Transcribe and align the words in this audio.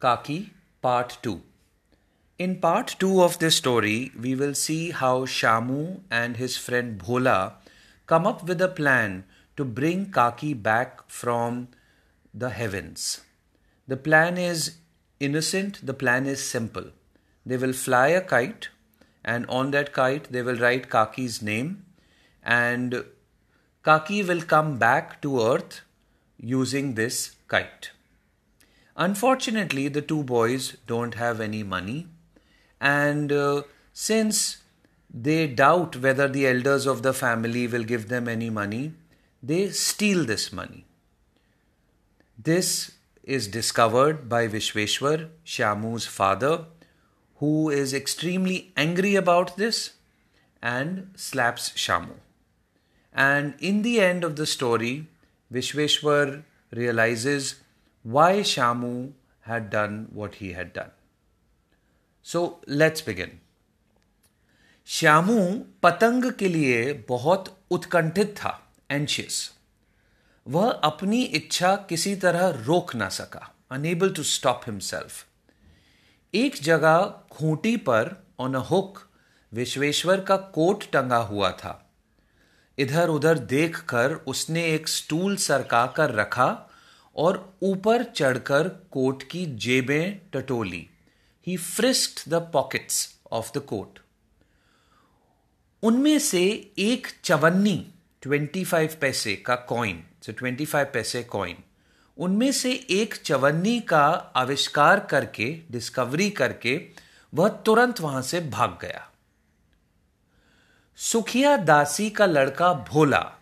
Kaki, 0.00 0.52
Part 0.80 1.18
2. 1.22 1.42
In 2.38 2.60
part 2.60 2.94
2 3.00 3.20
of 3.20 3.40
this 3.40 3.56
story, 3.56 4.12
we 4.16 4.36
will 4.36 4.54
see 4.54 4.92
how 4.92 5.24
Shamu 5.24 6.02
and 6.08 6.36
his 6.36 6.56
friend 6.56 7.02
Bhola 7.02 7.54
come 8.06 8.24
up 8.24 8.46
with 8.46 8.60
a 8.60 8.68
plan 8.68 9.24
to 9.56 9.64
bring 9.64 10.12
Kaki 10.12 10.54
back 10.54 11.10
from 11.10 11.66
the 12.32 12.50
heavens. 12.50 13.22
The 13.88 13.96
plan 13.96 14.38
is 14.38 14.76
innocent, 15.18 15.84
the 15.84 15.94
plan 15.94 16.26
is 16.26 16.44
simple. 16.44 16.92
They 17.44 17.56
will 17.56 17.72
fly 17.72 18.08
a 18.08 18.20
kite, 18.20 18.68
and 19.24 19.46
on 19.46 19.72
that 19.72 19.92
kite, 19.92 20.30
they 20.30 20.42
will 20.42 20.58
write 20.58 20.90
Kaki's 20.90 21.42
name, 21.42 21.84
and 22.44 23.04
Kaki 23.82 24.22
will 24.22 24.42
come 24.42 24.78
back 24.78 25.20
to 25.22 25.42
earth 25.42 25.80
using 26.38 26.94
this 26.94 27.34
kite. 27.48 27.90
Unfortunately, 28.98 29.86
the 29.86 30.02
two 30.02 30.24
boys 30.24 30.76
don't 30.88 31.14
have 31.14 31.40
any 31.40 31.62
money, 31.62 32.08
and 32.80 33.30
uh, 33.30 33.62
since 33.92 34.56
they 35.08 35.46
doubt 35.46 35.96
whether 35.96 36.26
the 36.26 36.48
elders 36.48 36.84
of 36.84 37.02
the 37.02 37.12
family 37.12 37.68
will 37.68 37.84
give 37.84 38.08
them 38.08 38.26
any 38.26 38.50
money, 38.50 38.92
they 39.40 39.70
steal 39.70 40.24
this 40.24 40.52
money. 40.52 40.84
This 42.36 42.92
is 43.22 43.46
discovered 43.46 44.28
by 44.28 44.48
Vishweshwar, 44.48 45.28
Shamu's 45.46 46.06
father, 46.06 46.66
who 47.36 47.70
is 47.70 47.94
extremely 47.94 48.72
angry 48.76 49.14
about 49.14 49.56
this 49.56 49.92
and 50.60 51.12
slaps 51.14 51.70
Shamu. 51.70 52.16
And 53.12 53.54
in 53.60 53.82
the 53.82 54.00
end 54.00 54.24
of 54.24 54.34
the 54.34 54.46
story, 54.46 55.06
Vishweshwar 55.52 56.42
realizes 56.72 57.56
why 58.08 58.40
Shamu 58.40 59.12
had 59.42 59.68
done 59.70 60.08
what 60.12 60.36
he 60.36 60.52
had 60.52 60.72
done. 60.72 60.92
So, 62.26 62.60
let's 62.82 63.02
begin. 63.02 63.38
Shyamu 64.88 65.40
पतंग 65.82 66.24
के 66.38 66.48
लिए 66.48 66.92
बहुत 67.08 67.48
उत्कंठित 67.70 68.34
था 68.36 68.52
anxious 68.90 69.40
वह 70.46 70.68
अपनी 70.84 71.22
इच्छा 71.38 71.74
किसी 71.88 72.14
तरह 72.22 72.48
रोक 72.66 72.94
ना 72.94 73.08
सका 73.08 73.50
अनेबल 73.70 74.12
टू 74.16 74.22
स्टॉप 74.22 74.60
हिमसेल्फ 74.66 75.24
एक 76.34 76.56
जगह 76.62 77.00
खूंटी 77.32 77.76
पर 77.88 78.14
ऑन 78.40 78.54
अ 78.54 78.62
हुक 78.70 78.98
विश्वेश्वर 79.52 80.20
का 80.30 80.36
कोट 80.56 80.84
टंगा 80.92 81.18
हुआ 81.32 81.50
था 81.60 81.74
इधर 82.78 83.08
उधर 83.08 83.38
देखकर 83.52 84.14
उसने 84.26 84.64
एक 84.74 84.88
स्टूल 84.88 85.36
सरका 85.48 85.84
कर 85.96 86.14
रखा 86.14 86.48
और 87.16 87.58
ऊपर 87.62 88.02
चढ़कर 88.02 88.68
कोट 88.68 89.22
की 89.22 89.46
जेबें 89.46 90.18
टटोली। 90.32 90.90
He 91.46 91.56
frisked 91.56 92.28
the 92.28 92.34
pockets 92.34 93.20
of 93.32 93.58
the 93.58 93.60
coat 93.60 93.98
उनमें 95.82 96.18
से 96.18 96.72
एक 96.78 97.06
चवन्नी 97.24 97.90
ट्वेंटी 98.22 98.64
फाइव 98.64 98.96
पैसे 99.00 99.36
का 99.36 99.54
कॉइन 99.54 100.04
सो 100.22 100.32
ट्वेंटी 100.32 100.64
फाइव 100.64 100.86
पैसे 100.92 101.22
कॉइन 101.22 101.56
उनमें 102.16 102.52
से 102.52 102.72
एक 102.90 103.14
चवन्नी 103.14 103.80
का 103.80 104.06
आविष्कार 104.36 105.00
करके 105.00 105.60
डिस्कवरी 105.70 106.30
करके, 106.30 106.88
वह 107.34 107.48
तुरंत 107.48 108.00
वहाँ 108.00 108.22
से 108.22 108.40
भाग 108.40 108.78
गया। 108.82 109.10
सुखिया 110.96 111.56
दासी 111.56 112.10
का 112.10 112.26
लड़का 112.26 112.72
भोला 112.72 113.37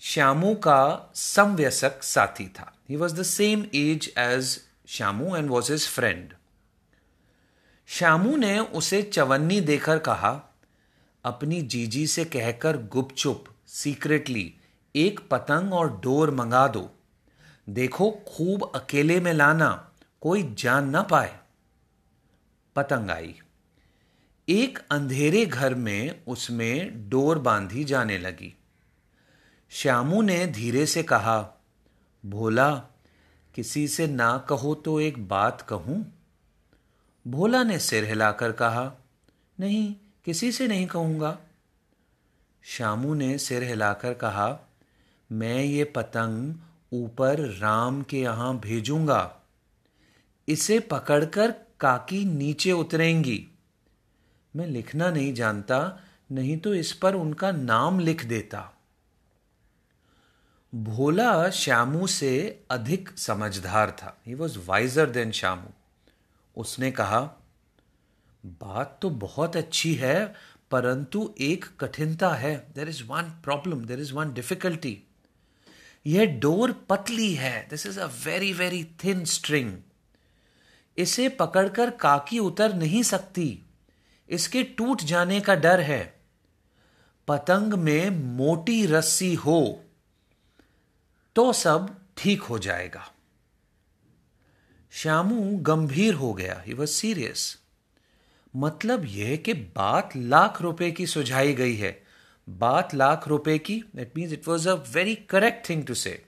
श्यामू 0.00 0.54
का 0.54 1.12
समव्यसक 1.14 2.02
साथी 2.02 2.48
था। 2.48 2.72
He 2.90 2.96
was 2.96 3.14
the 3.14 3.22
same 3.22 3.66
age 3.74 4.12
age 4.18 4.60
Shyamu 4.88 5.36
and 5.36 5.50
was 5.50 5.72
his 5.72 5.88
friend 5.88 6.34
Shyamu 7.86 8.36
ने 8.36 8.58
उसे 8.58 9.02
चवन्नी 9.02 9.60
देकर 9.60 9.98
कहा, 9.98 10.42
अपनी 11.24 11.62
जीजी 11.62 12.06
से 12.06 12.24
कहकर 12.24 12.76
गुपचुप 12.76 13.44
सीक्रेटली 13.66 14.54
एक 14.96 15.20
पतंग 15.30 15.74
और 15.74 16.00
डोर 16.00 16.30
मंगा 16.30 16.68
दो। 16.68 16.90
देखो, 17.68 18.10
खूब 18.10 18.72
अकेले 18.74 19.20
में 19.20 19.32
लाना, 19.32 19.90
कोई 20.20 20.54
जान 20.58 20.88
ना 20.88 21.02
पाए। 21.02 21.38
पतंग 22.76 23.10
आई। 23.10 23.34
एक 24.48 24.78
अंधेरे 24.90 25.46
घर 25.46 25.74
में 25.74 26.24
उसमें 26.26 27.08
डोर 27.10 27.38
बांधी 27.38 27.84
जाने 27.84 28.18
लगी। 28.18 28.54
श्यामू 29.70 30.22
ने 30.22 30.46
धीरे 30.46 30.86
से 30.86 31.02
कहा, 31.02 31.54
भोला, 32.26 32.74
किसी 33.54 33.88
से 33.88 34.06
ना 34.06 34.38
कहो 34.38 34.74
तो 34.74 35.00
एक 35.00 35.28
बात 35.28 35.60
कहूँ? 35.60 36.12
भोला 37.26 37.62
ने 37.62 37.78
सिर 37.78 38.04
हिलाकर 38.04 38.52
कहा, 38.52 38.92
नहीं, 39.60 39.94
किसी 40.24 40.52
से 40.52 40.68
नहीं 40.68 40.86
कहूँगा. 40.86 41.38
श्यामू 42.64 43.14
ने 43.14 43.38
सिर 43.38 43.62
हिलाकर 43.62 44.14
कहा, 44.14 44.58
मैं 45.32 45.62
ये 45.62 45.84
पतंग 45.84 46.54
ऊपर 46.92 47.40
राम 47.40 48.02
के 48.02 48.20
यहाँ 48.20 48.58
भेजूँगा। 48.58 49.36
इसे 50.48 50.80
पकड़कर 50.80 51.54
काकी 51.80 52.24
नीचे 52.24 52.72
उतरेंगी। 52.72 53.48
मैं 54.56 54.66
लिखना 54.66 55.10
नहीं 55.10 55.34
जानता, 55.34 56.00
नहीं 56.32 56.58
तो 56.58 56.74
इस 56.74 56.92
पर 56.92 57.14
उनका 57.14 57.52
नाम 57.52 58.00
लिख 58.00 58.24
देता। 58.24 58.72
भोला 60.76 61.50
श्यामू 61.50 62.06
से 62.06 62.64
अधिक 62.70 63.18
समझदार 63.18 63.90
था। 63.90 64.20
He 64.26 64.34
was 64.34 64.58
wiser 64.58 65.10
than 65.10 65.30
Shyamu 65.30 65.68
उसने 66.56 66.90
कहा, 66.90 67.20
बात 68.46 68.98
तो 69.02 69.10
बहुत 69.10 69.56
अच्छी 69.56 69.94
है, 69.94 70.34
परंतु 70.70 71.34
एक 71.40 71.64
कठिनता 71.80 72.30
है। 72.30 72.66
There 72.74 72.88
is 72.88 73.04
one 73.04 73.22
problem 73.22 73.84
there 73.84 74.00
is 74.00 74.12
one 74.14 74.32
difficulty 74.32 75.02
यह 76.06 76.24
डोर 76.24 76.72
पतली 76.72 77.34
है। 77.34 77.66
This 77.70 77.86
is 77.86 78.00
a 78.00 78.06
very 78.06 78.52
very 78.52 78.84
thin 79.04 79.24
string 79.24 79.78
इसे 80.98 81.28
पकड़कर 81.28 81.90
काकी 81.90 82.38
उतर 82.38 82.74
नहीं 82.74 83.02
सकती। 83.02 83.62
इसके 84.28 84.62
टूट 84.62 85.02
जाने 85.02 85.40
का 85.40 85.54
डर 85.54 85.80
है। 85.80 86.20
पतंग 87.28 87.74
में 87.74 88.10
मोटी 88.10 88.86
रस्सी 88.86 89.34
हो। 89.34 89.82
तो 91.36 91.52
सब 91.52 91.96
ठीक 92.16 92.42
हो 92.42 92.58
जाएगा। 92.58 93.12
श्यामू 94.90 95.56
गंभीर 95.56 96.14
हो 96.14 96.34
गया। 96.34 96.62
ही 96.66 96.74
वॉज़ 96.74 96.90
सीरियस 96.90 97.58
मतलब 98.56 99.04
यह 99.04 99.36
कि 99.36 99.54
बात 99.54 100.10
लाख 100.16 100.62
रुपए 100.62 100.90
की 100.90 101.06
सुझाई 101.06 101.54
गई 101.54 101.76
है। 101.76 102.02
बात 102.48 102.94
लाख 102.94 103.28
रुपए 103.28 103.58
की 103.58 103.84
that 103.96 104.12
means 104.16 104.32
it 104.32 104.48
was 104.48 104.68
a 104.68 104.74
very 104.74 105.14
correct 105.14 105.68
thing 105.68 105.86
to 105.86 105.94
say 105.94 106.24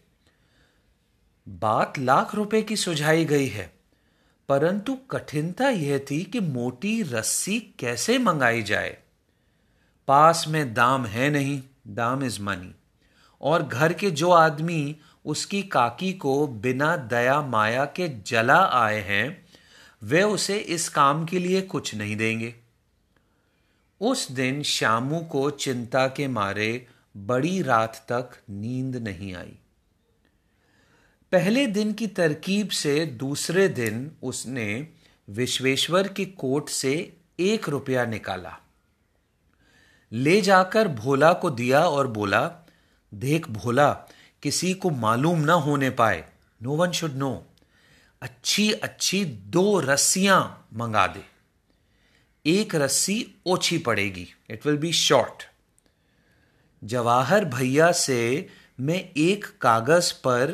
बात 1.49 1.99
लाख 1.99 2.35
रुपए 2.35 2.63
की 2.63 2.77
सुझाई 2.77 3.25
गई 3.25 3.47
है। 3.47 3.73
परंतु 4.49 4.95
कठिनता 4.95 5.69
यह 5.69 6.07
थी 6.11 6.25
कि 6.25 6.41
मोटी 6.41 7.03
रस्सी 7.03 7.61
कैसे 7.61 8.19
मंगाई 8.19 8.63
जाए। 8.63 8.99
पास 10.09 10.45
में 10.49 10.75
दाम 10.75 11.07
है 11.07 11.31
नहीं, 11.31 11.63
दाम 11.87 12.25
इज़ 12.25 12.41
मनी 12.43 12.75
और 13.41 13.63
घर 13.63 13.93
के 13.93 14.11
जो 14.11 14.31
आदमी 14.31 14.97
उसकी 15.25 15.63
काकी 15.63 16.13
को 16.13 16.47
बिना 16.47 16.97
दया 16.97 17.43
माया 17.43 17.85
के 17.85 18.09
जला 18.09 18.65
आए 18.65 19.01
हैं, 19.01 19.47
वे 20.03 20.23
उसे 20.23 20.59
इस 20.59 20.89
काम 20.89 21.25
के 21.25 21.39
लिए 21.39 21.63
कुछ 21.63 21.95
नहीं 21.95 22.17
देंगे। 22.17 22.55
उस 24.01 24.33
दिन 24.33 24.63
श्यामू 24.63 25.19
को 25.19 25.51
चिंता 25.51 26.09
के 26.09 26.29
मारे 26.29 26.87
बड़ी 27.17 27.63
रात 27.63 27.97
तक 27.97 28.31
नींद 28.51 28.97
नहीं 28.97 29.35
आई। 29.35 29.59
पहले 31.33 31.67
दिन 31.67 31.93
की 31.93 32.07
तरकीब 32.07 32.69
से 32.69 33.07
दूसरे 33.07 33.69
दिन 33.69 34.13
उसने 34.23 34.89
विश्वेश्वर 35.29 36.09
की 36.09 36.27
कोट 36.27 36.69
से 36.69 37.17
एक 37.41 37.69
रुपया 37.69 38.05
निकाला। 38.05 38.59
ले 40.13 40.41
जाकर 40.41 40.89
भोला 40.89 41.33
को 41.33 41.51
दिया 41.51 41.81
और 41.85 42.07
बोला 42.07 42.68
देख 43.13 43.49
भोला, 43.49 43.93
किसी 44.43 44.75
को 44.75 44.91
मालूम 44.91 45.39
ना 45.39 45.53
होने 45.53 45.91
पाए। 45.91 46.25
नो 46.63 46.75
वन 46.75 46.93
शुड 46.93 47.15
नो 47.15 47.47
अच्छी 48.23 48.71
अच्छी 48.73 49.25
दो 49.25 49.81
रस्सियाँ 49.81 50.69
मंगा 50.75 51.07
दे। 51.07 51.25
एक 52.47 52.75
रस्सी 52.75 53.35
ओछी 53.47 53.79
पड़ेगी। 53.79 54.27
It 54.51 54.67
will 54.67 54.77
be 54.77 54.93
short 54.93 55.47
Jawahar 56.83 57.45
भैया 57.45 57.91
से 57.93 58.49
मैं 58.81 59.01
एक 59.17 59.45
कागज़ 59.61 60.13
पर 60.15 60.53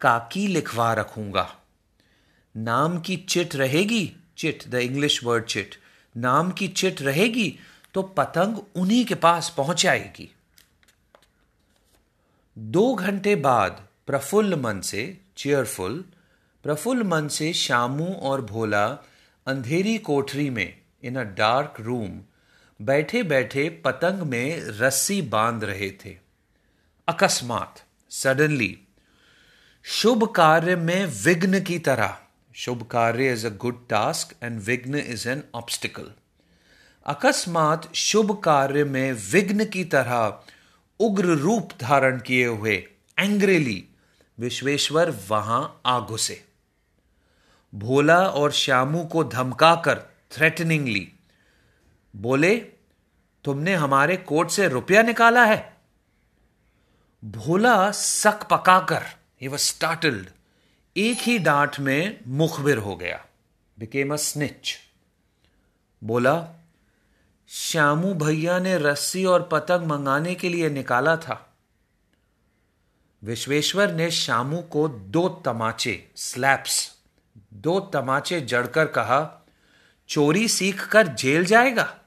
काकी 0.00 0.46
लिखवा 0.46 0.92
रखूँगा। 0.94 1.48
नाम 2.56 2.98
की 3.00 3.16
चिट 3.16 3.56
रहेगी? 3.56 4.12
Chit 4.36 4.68
the 4.68 4.74
English 4.74 5.24
word 5.24 5.44
chit. 5.44 5.74
नाम 6.16 6.50
की 6.50 6.68
चिट 6.68 7.02
रहेगी 7.02 7.58
तो 7.94 8.02
पतंग 8.02 8.58
उन्हीं 8.74 9.04
के 9.04 9.14
पास 9.14 9.54
पहुँच 9.56 9.82
जाएगी। 9.82 10.30
दो 12.62 12.94
घंटे 12.94 13.36
बाद 13.36 13.86
प्रफुल्ल 14.06 14.54
मन 14.54 14.80
से 14.80 15.20
चेयरफुल 15.36 16.04
प्रफुल्ल 16.62 17.02
मन 17.02 17.28
से 17.28 17.52
शामू 17.52 18.06
और 18.06 18.42
भोला 18.42 18.86
अंधेरी 19.46 19.98
कोठरी 19.98 20.50
में 20.50 20.80
इन 21.02 21.16
अ 21.16 21.22
डार्क 21.22 21.74
रूम 21.80 22.20
बैठे 22.82 23.22
बैठे 23.22 23.68
पतंग 23.68 24.20
में 24.20 24.60
रस्सी 24.60 25.22
बाँध 25.22 25.64
रहे 25.64 25.90
थे। 25.90 26.16
अकस्मात 27.08 27.84
सडनली 28.10 28.78
शुभ 29.82 30.32
कार्य 30.32 30.76
में 30.76 31.06
विघ्न 31.06 31.62
की 31.62 31.78
तरह, 31.78 32.18
शुभ 32.54 32.82
कार्य 32.82 33.32
is 33.32 33.46
a 33.46 33.50
good 33.50 33.88
task 33.88 34.44
and 34.44 34.60
विघ्न 34.60 34.94
इज़ 34.94 35.28
एन 35.28 35.42
ऑब्स्टिकल 35.54 36.12
अकस्मात 37.06 37.94
शुभ 37.94 38.40
कार्य 38.40 38.84
में 38.84 39.12
विघ्न 39.12 39.64
की 39.64 39.84
तरह 39.84 40.44
उग्र 41.00 41.24
रूप 41.24 41.70
धारण 41.80 42.20
किए 42.20 42.46
हुए 42.46 42.76
एंग्रेली 43.18 43.84
विश्वेश्वर 44.38 45.10
वहाँ 45.28 45.80
आ 45.86 46.00
घुसे। 46.00 46.44
भोला 47.74 48.18
और 48.18 48.52
श्यामू 48.52 49.04
को 49.04 49.24
धमकाकर 49.24 49.98
थ्रेटनिंगली 50.32 51.12
बोले, 52.14 52.56
तुमने 53.44 53.74
हमारे 53.74 54.16
कोर्ट 54.16 54.50
से 54.50 54.68
रुपया 54.68 55.02
निकाला 55.02 55.44
है? 55.44 55.76
भोला 57.24 57.90
सक 57.90 58.46
पकाकर 58.50 59.02
ही 59.40 59.48
वॉज़ 59.48 59.60
स्टार्टल्ड 59.60 60.28
एक 60.96 61.18
ही 61.18 61.38
डांट 61.38 61.78
में 61.80 62.20
मुखबिर 62.26 62.78
हो 62.78 62.96
गया 62.96 63.24
बिकेम 63.78 64.12
अ 64.12 64.16
स्निच 64.16 64.76
बोला 66.04 66.34
श्यामू 67.52 68.14
भैया 68.14 68.58
ने 68.58 68.78
रस्सी 68.78 69.24
और 69.24 69.42
पतंग 69.42 69.86
मंगाने 69.86 70.34
के 70.34 70.48
लिए 70.48 70.70
निकाला 70.70 71.16
था। 71.16 71.54
विश्वेश्वर 73.24 73.92
ने 73.92 74.10
श्यामू 74.10 74.58
को 74.58 74.88
दो 74.88 75.28
तमाचे 75.28 76.10
स्लैप्स 76.16 76.96
दो 77.54 77.80
तमाचे 77.80 78.40
जड़कर 78.40 78.86
कहा, 78.86 79.46
चोरी 80.08 80.48
सीख 80.48 80.86
कर 80.88 81.06
जेल 81.06 81.44
जाएगा? 81.44 81.98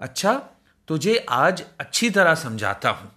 अच्छा 0.00 0.48
तुझे 0.88 1.26
आज 1.30 1.64
अच्छी 1.80 2.10
तरह 2.10 2.34
समझाता 2.34 2.90
हूँ 2.90 3.12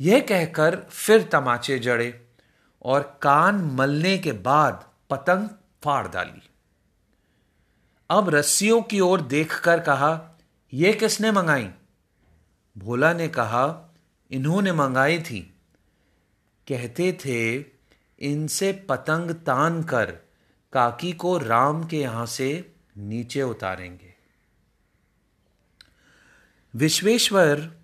यह 0.00 0.20
कहकर 0.20 0.76
फिर 0.90 1.22
तमाचे 1.22 1.78
जड़े 1.78 2.26
और 2.82 3.18
कान 3.22 3.54
मलने 3.54 4.18
के 4.18 4.32
बाद 4.32 4.88
पतंग 5.10 5.48
फाड़ 5.84 6.08
डाली। 6.08 6.48
अब 8.10 8.28
रस्सियों 8.28 8.82
की 8.82 9.00
ओर 9.00 9.20
देखकर 9.20 9.80
कहा 9.80 10.27
यह 10.72 10.92
किसने 10.92 11.32
मंगाई? 11.32 11.70
भोला 12.78 13.12
ने 13.12 13.28
कहा, 13.28 13.94
इन्होंने 14.30 14.72
मंगाई 14.72 15.18
थी। 15.22 15.54
कहते 16.68 17.12
थे, 17.12 17.64
इनसे 18.18 18.72
पतंग 18.72 19.30
तान 19.30 19.82
कर 19.82 20.10
काकी 20.72 21.12
को 21.12 21.38
राम 21.38 21.86
के 21.86 21.98
यहाँ 21.98 22.26
से 22.26 22.72
नीचे 22.96 23.42
उतारेंगे। 23.42 24.14
विश्वेश्वर 26.74 27.76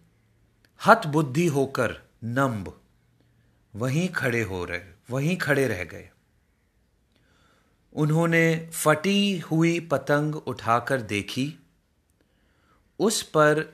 हत 0.87 1.07
बुद्धि 1.07 1.47
होकर 1.47 1.97
नंब, 2.25 2.81
वहीं 3.75 4.09
खड़े 4.09 4.43
हो 4.43 4.65
रहे, 4.65 4.81
वहीं 5.11 5.37
खड़े 5.37 5.69
रह 5.69 5.85
गए। 5.85 6.11
उन्होंने 7.93 8.71
फटी 8.73 9.39
हुई 9.39 9.81
पतंग 9.81 10.37
उठाकर 10.37 11.01
देखी। 11.01 11.64
उस 13.01 13.23
पर 13.23 13.65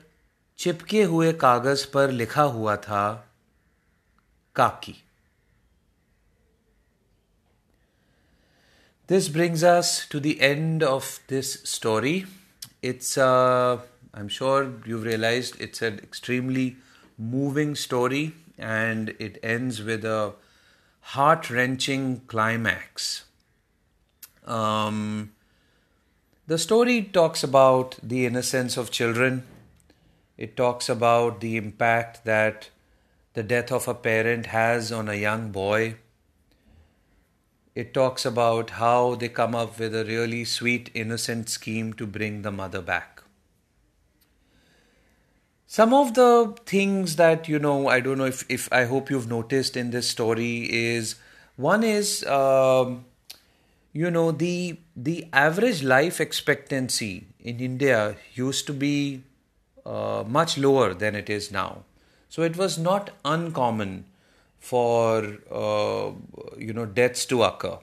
चिपके 0.59 1.03
हुए 1.03 1.31
कागज़ 1.33 1.85
पर 1.93 2.11
लिखा 2.11 2.41
हुआ 2.41 2.75
था, 2.75 3.03
काकी। 4.55 4.95
This 9.09 9.29
brings 9.29 9.63
us 9.63 10.07
to 10.11 10.19
the 10.19 10.35
end 10.41 10.83
of 10.83 11.17
this 11.29 11.53
story 11.71 12.23
it's 12.83 13.17
I 13.19 14.21
am 14.21 14.27
sure 14.27 14.83
you 14.87 15.03
realise 15.03 15.53
it's 15.61 15.83
an 15.83 15.99
extremely 16.03 16.71
moving 17.19 17.75
story 17.75 18.23
and 18.59 19.13
it 19.19 19.39
ends 19.43 19.79
with 19.81 20.05
a 20.05 20.21
heart 21.05 21.51
wrenching 21.51 22.15
climax 22.29 23.11
the 26.47 26.57
story 26.57 27.03
talks 27.03 27.43
about 27.43 27.97
the 28.03 28.25
innocence 28.25 28.77
of 28.77 28.91
children, 28.91 29.43
it 30.37 30.57
talks 30.57 30.89
about 30.89 31.39
the 31.39 31.57
impact 31.57 32.25
that 32.25 32.69
the 33.33 33.43
death 33.43 33.71
of 33.71 33.87
a 33.87 33.93
parent 33.93 34.47
has 34.47 34.91
on 34.91 35.07
a 35.07 35.15
young 35.15 35.51
boy 35.51 35.95
it 37.73 37.93
talks 37.93 38.25
about 38.25 38.71
how 38.71 39.15
they 39.15 39.29
come 39.29 39.55
up 39.55 39.79
with 39.79 39.95
a 39.95 40.03
really 40.03 40.43
sweet, 40.43 40.89
innocent 40.93 41.47
scheme 41.47 41.93
to 41.93 42.05
bring 42.05 42.41
the 42.41 42.51
mother 42.51 42.81
back. 42.81 43.23
Some 45.67 45.93
of 45.93 46.15
the 46.15 46.53
things 46.65 47.15
that, 47.15 47.47
you 47.47 47.59
know, 47.59 47.87
I 47.87 48.01
don't 48.01 48.17
know 48.17 48.25
if, 48.25 48.43
if 48.49 48.71
I 48.73 48.83
hope 48.83 49.09
you've 49.09 49.29
noticed 49.29 49.77
in 49.77 49.91
this 49.91 50.09
story 50.09 50.69
is 50.69 51.15
one 51.55 51.83
is, 51.83 52.25
um, 52.25 53.05
you 53.93 54.09
know, 54.09 54.31
the, 54.31 54.79
the 54.95 55.27
average 55.33 55.83
life 55.83 56.21
expectancy 56.21 57.27
in 57.39 57.59
India 57.59 58.15
used 58.33 58.65
to 58.67 58.73
be 58.73 59.23
uh, 59.85 60.23
much 60.27 60.57
lower 60.57 60.93
than 60.93 61.15
it 61.15 61.29
is 61.29 61.51
now. 61.51 61.83
So 62.29 62.43
it 62.43 62.55
was 62.55 62.77
not 62.77 63.09
uncommon 63.25 64.05
for 64.59 65.37
uh, 65.51 66.11
you 66.57 66.71
know 66.71 66.85
deaths 66.85 67.25
to 67.25 67.43
occur. 67.43 67.79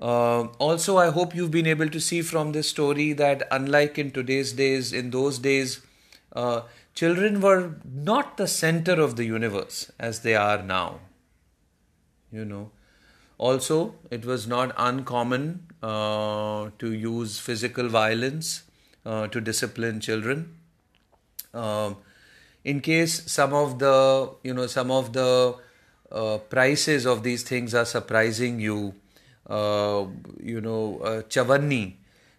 Uh, 0.00 0.44
also, 0.58 0.98
I 0.98 1.10
hope 1.10 1.34
you've 1.34 1.50
been 1.50 1.66
able 1.66 1.88
to 1.88 2.00
see 2.00 2.22
from 2.22 2.52
this 2.52 2.68
story 2.68 3.12
that 3.14 3.46
unlike 3.50 3.98
in 3.98 4.10
today's 4.12 4.52
days, 4.52 4.92
in 4.92 5.10
those 5.10 5.38
days, 5.38 5.80
uh, 6.34 6.62
children 6.94 7.40
were 7.40 7.74
not 7.84 8.36
the 8.36 8.46
center 8.46 8.92
of 8.92 9.16
the 9.16 9.24
universe 9.24 9.90
as 9.98 10.20
they 10.20 10.34
are 10.34 10.62
now. 10.62 11.00
You 12.30 12.44
know, 12.44 12.70
also 13.38 13.94
it 14.10 14.24
was 14.24 14.46
not 14.46 14.74
uncommon 14.76 15.66
uh, 15.82 16.70
to 16.78 16.92
use 16.92 17.38
physical 17.38 17.88
violence 17.88 18.62
uh, 19.04 19.26
to 19.28 19.40
discipline 19.40 20.00
children. 20.00 20.56
Um, 21.54 21.96
in 22.64 22.80
case 22.80 23.30
some 23.30 23.54
of 23.54 23.78
the 23.78 24.30
you 24.42 24.52
know 24.52 24.66
some 24.66 24.90
of 24.90 25.12
the 25.12 25.54
uh, 26.10 26.38
prices 26.54 27.06
of 27.06 27.22
these 27.22 27.42
things 27.42 27.74
are 27.74 27.84
surprising 27.84 28.58
you 28.60 28.94
uh, 29.48 30.04
you 30.42 30.60
know 30.60 30.98
uh, 30.98 31.22
chavanni 31.34 31.94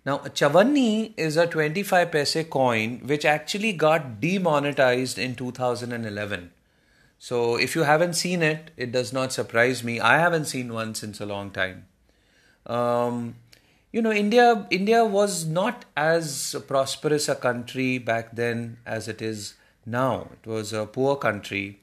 now 0.05 0.17
chavanni 0.41 1.13
is 1.17 1.38
a 1.38 1.48
25 1.48 2.12
paise 2.12 2.45
coin 2.50 3.00
which 3.13 3.25
actually 3.25 3.74
got 3.74 4.19
demonetized 4.19 5.17
in 5.17 5.36
2011 5.36 6.51
so 7.17 7.55
if 7.55 7.75
you 7.75 7.83
haven't 7.83 8.13
seen 8.13 8.41
it 8.41 8.71
it 8.77 8.91
does 8.91 9.12
not 9.12 9.33
surprise 9.33 9.83
me 9.83 10.00
i 10.00 10.17
haven't 10.17 10.45
seen 10.45 10.74
one 10.74 10.93
since 10.93 11.19
a 11.19 11.25
long 11.25 11.50
time 11.51 11.86
um, 12.65 13.36
you 13.91 14.01
know 14.01 14.12
india 14.12 14.67
india 14.69 15.03
was 15.03 15.45
not 15.45 15.86
as 15.95 16.55
prosperous 16.67 17.27
a 17.27 17.36
country 17.36 17.97
back 17.97 18.36
then 18.36 18.77
as 18.86 19.07
it 19.07 19.21
is 19.21 19.55
now. 19.88 20.27
It 20.33 20.47
was 20.47 20.74
a 20.74 20.86
poor 20.86 21.15
country 21.15 21.79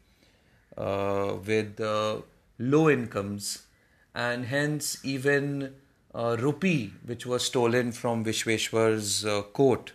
uh, 0.76 1.36
with 1.44 1.80
uh, 1.80 2.18
low 2.58 2.90
incomes, 2.90 3.66
and 4.14 4.44
hence, 4.44 4.98
even 5.02 5.74
uh, 6.14 6.36
rupee, 6.38 6.92
which 7.04 7.26
was 7.26 7.44
stolen 7.44 7.90
from 7.90 8.24
Vishweshwar's 8.24 9.24
uh, 9.24 9.42
court, 9.42 9.92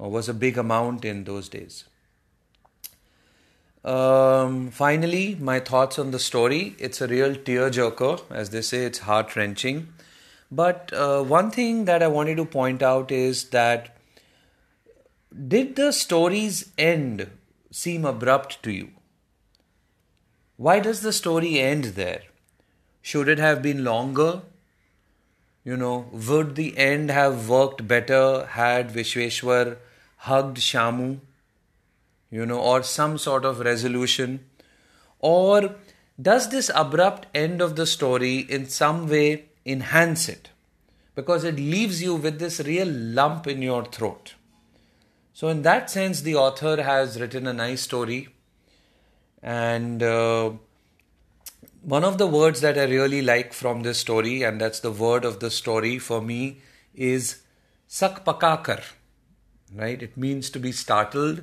uh, 0.00 0.08
was 0.08 0.28
a 0.28 0.34
big 0.34 0.56
amount 0.56 1.04
in 1.04 1.24
those 1.24 1.48
days. 1.48 1.84
Um, 3.84 4.70
finally, 4.70 5.36
my 5.40 5.60
thoughts 5.60 5.98
on 5.98 6.10
the 6.10 6.18
story. 6.18 6.74
It's 6.78 7.00
a 7.00 7.06
real 7.06 7.34
tearjerker, 7.34 8.22
as 8.30 8.50
they 8.50 8.62
say, 8.62 8.84
it's 8.84 9.00
heart 9.00 9.36
wrenching. 9.36 9.88
But 10.50 10.92
uh, 10.92 11.22
one 11.22 11.50
thing 11.50 11.84
that 11.84 12.02
I 12.02 12.08
wanted 12.08 12.36
to 12.36 12.44
point 12.44 12.82
out 12.82 13.10
is 13.10 13.50
that 13.50 13.96
did 15.46 15.76
the 15.76 15.92
story's 15.92 16.72
end 16.78 17.30
seem 17.70 18.04
abrupt 18.04 18.62
to 18.62 18.72
you? 18.72 18.90
Why 20.56 20.80
does 20.80 21.02
the 21.02 21.12
story 21.12 21.60
end 21.60 21.84
there? 21.84 22.22
Should 23.02 23.28
it 23.28 23.38
have 23.38 23.62
been 23.62 23.84
longer? 23.84 24.42
You 25.64 25.76
know, 25.76 26.08
would 26.12 26.56
the 26.56 26.76
end 26.76 27.10
have 27.10 27.48
worked 27.48 27.86
better 27.86 28.46
had 28.46 28.90
Vishweshwar 28.90 29.76
hugged 30.16 30.56
Shamu? 30.56 31.20
You 32.30 32.44
know, 32.44 32.60
or 32.60 32.82
some 32.82 33.18
sort 33.18 33.44
of 33.44 33.60
resolution? 33.60 34.44
Or 35.18 35.74
does 36.20 36.50
this 36.50 36.70
abrupt 36.74 37.26
end 37.34 37.60
of 37.60 37.76
the 37.76 37.86
story 37.86 38.38
in 38.38 38.68
some 38.68 39.08
way 39.08 39.46
enhance 39.64 40.28
it? 40.28 40.50
Because 41.14 41.44
it 41.44 41.56
leaves 41.56 42.02
you 42.02 42.14
with 42.14 42.38
this 42.38 42.60
real 42.60 42.88
lump 42.88 43.46
in 43.46 43.62
your 43.62 43.84
throat. 43.84 44.34
So, 45.32 45.48
in 45.48 45.62
that 45.62 45.88
sense, 45.88 46.22
the 46.22 46.34
author 46.34 46.82
has 46.82 47.20
written 47.20 47.46
a 47.46 47.52
nice 47.52 47.82
story, 47.82 48.28
and 49.40 50.02
uh, 50.02 50.50
one 51.82 52.02
of 52.02 52.18
the 52.18 52.26
words 52.26 52.60
that 52.60 52.76
I 52.76 52.84
really 52.84 53.22
like 53.22 53.52
from 53.52 53.82
this 53.82 53.98
story, 53.98 54.42
and 54.42 54.60
that's 54.60 54.80
the 54.80 54.90
word 54.90 55.24
of 55.24 55.38
the 55.38 55.50
story 55.50 55.98
for 56.00 56.20
me, 56.20 56.60
is 56.94 57.42
sakpakakar. 57.88 58.82
Right? 59.72 60.02
It 60.02 60.16
means 60.16 60.50
to 60.50 60.58
be 60.58 60.72
startled, 60.72 61.42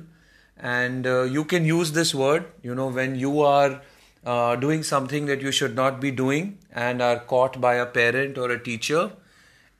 and 0.58 1.06
uh, 1.06 1.22
you 1.22 1.44
can 1.44 1.64
use 1.64 1.92
this 1.92 2.14
word. 2.14 2.46
You 2.62 2.74
know 2.74 2.88
when 2.88 3.16
you 3.16 3.40
are 3.40 3.82
uh, 4.24 4.56
doing 4.56 4.82
something 4.82 5.26
that 5.26 5.40
you 5.40 5.52
should 5.52 5.74
not 5.74 6.00
be 6.00 6.10
doing 6.10 6.58
and 6.72 7.02
are 7.02 7.20
caught 7.20 7.60
by 7.60 7.74
a 7.74 7.86
parent 7.86 8.38
or 8.38 8.50
a 8.50 8.62
teacher, 8.62 9.12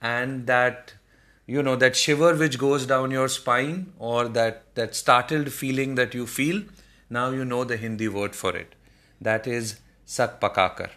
and 0.01 0.47
that 0.47 0.95
you 1.47 1.63
know 1.63 1.77
that 1.77 1.97
shiver 1.97 2.35
which 2.35 2.59
goes 2.59 2.87
down 2.87 3.11
your 3.11 3.29
spine 3.29 3.93
or 3.99 4.29
that 4.29 4.75
that 4.75 4.95
startled 4.95 5.53
feeling 5.53 5.95
that 5.95 6.15
you 6.15 6.27
feel 6.27 6.63
now 7.09 7.31
you 7.31 7.45
know 7.45 7.65
the 7.65 7.77
hindi 7.77 8.09
word 8.09 8.35
for 8.35 8.57
it. 8.57 8.75
That 9.21 9.47
is 9.47 9.77
sak 10.05 10.41
pakakar. 10.41 10.91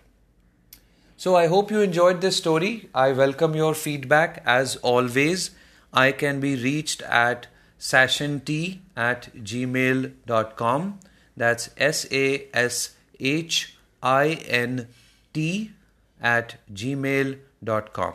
So 1.17 1.35
i 1.35 1.47
hope 1.47 1.71
you 1.71 1.81
enjoyed 1.81 2.21
this 2.21 2.37
story. 2.37 2.89
I 2.93 3.11
welcome 3.11 3.55
your 3.55 3.73
feedback 3.73 4.41
as 4.45 4.75
always. 4.77 5.51
I 5.93 6.11
can 6.11 6.39
be 6.39 6.55
reached 6.55 7.01
at 7.01 7.47
sashant 7.79 8.49
at 8.95 9.33
gmail.com. 9.33 10.99
That's 11.35 11.69
S 11.77 12.05
A 12.11 12.47
S 12.53 12.95
H 13.19 13.77
I 14.03 14.27
N 14.27 14.87
T 15.33 15.71
at 16.21 16.57
gmail.com. 16.71 18.13